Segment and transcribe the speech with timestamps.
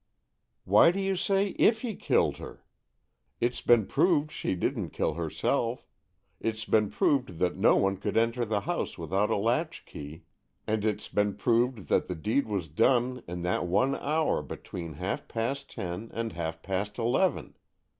[0.65, 2.65] "Why do you say 'if he killed her'?
[3.39, 5.85] It's been proved she didn't kill herself;
[6.39, 10.23] it's been proved that no one could enter the house without a latch key,
[10.65, 15.27] and it's been proved that the deed was done in that one hour between half
[15.27, 17.55] past ten and half past eleven.